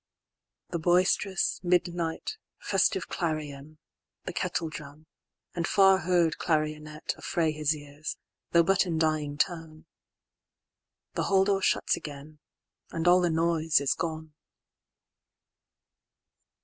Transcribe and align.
The 0.69 0.79
boisterous, 0.79 1.59
midnight, 1.63 2.37
festive 2.57 3.07
clarion, 3.07 3.77
The 4.25 4.33
kettle 4.33 4.67
drum, 4.69 5.05
and 5.53 5.67
far 5.67 5.99
heard 5.99 6.39
clarionet, 6.39 7.13
Affray 7.19 7.51
his 7.51 7.75
ears, 7.75 8.17
though 8.49 8.63
but 8.63 8.87
in 8.87 8.97
dying 8.97 9.37
tone:—The 9.37 11.23
hall 11.25 11.45
door 11.45 11.61
shuts 11.61 11.95
again, 11.95 12.39
and 12.89 13.07
all 13.07 13.21
the 13.21 13.29
noise 13.29 13.79
is 13.79 13.93
gone. 13.93 14.33